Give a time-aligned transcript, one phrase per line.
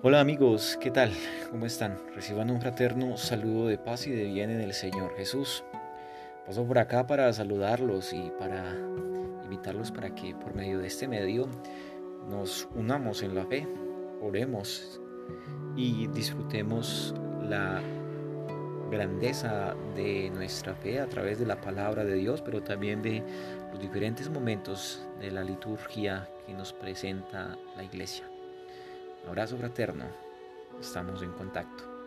[0.00, 1.12] Hola amigos, ¿qué tal?
[1.50, 1.98] ¿Cómo están?
[2.14, 5.64] Reciban un fraterno saludo de paz y de bien en el Señor Jesús.
[6.46, 8.76] Paso por acá para saludarlos y para
[9.42, 11.48] invitarlos para que por medio de este medio
[12.30, 13.66] nos unamos en la fe,
[14.22, 15.00] oremos
[15.74, 17.12] y disfrutemos
[17.42, 17.82] la
[18.92, 23.24] grandeza de nuestra fe a través de la palabra de Dios, pero también de
[23.72, 28.37] los diferentes momentos de la liturgia que nos presenta la iglesia.
[29.28, 30.06] Abrazo fraterno.
[30.80, 31.97] Estamos en contacto.